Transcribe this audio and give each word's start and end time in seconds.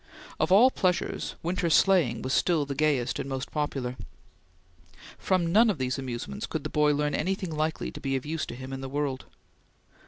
Of 0.39 0.51
all 0.51 0.71
pleasures, 0.71 1.35
winter 1.43 1.69
sleighing 1.69 2.23
was 2.23 2.33
still 2.33 2.65
the 2.65 2.73
gayest 2.73 3.19
and 3.19 3.29
most 3.29 3.51
popular. 3.51 3.97
From 5.19 5.51
none 5.51 5.69
of 5.69 5.77
these 5.77 5.99
amusements 5.99 6.47
could 6.47 6.63
the 6.63 6.71
boy 6.71 6.91
learn 6.95 7.13
anything 7.13 7.51
likely 7.55 7.91
to 7.91 8.01
be 8.01 8.15
of 8.15 8.25
use 8.25 8.47
to 8.47 8.55
him 8.55 8.73
in 8.73 8.81
the 8.81 8.89
world. 8.89 9.25